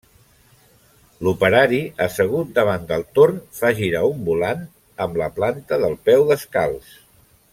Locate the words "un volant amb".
4.15-5.23